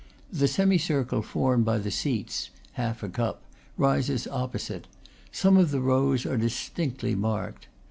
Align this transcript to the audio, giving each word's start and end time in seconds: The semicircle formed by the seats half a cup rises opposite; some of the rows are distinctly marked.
The 0.33 0.47
semicircle 0.47 1.21
formed 1.21 1.63
by 1.63 1.77
the 1.77 1.91
seats 1.91 2.49
half 2.71 3.03
a 3.03 3.07
cup 3.07 3.43
rises 3.77 4.25
opposite; 4.25 4.87
some 5.31 5.57
of 5.57 5.69
the 5.69 5.79
rows 5.79 6.25
are 6.25 6.37
distinctly 6.37 7.13
marked. 7.13 7.67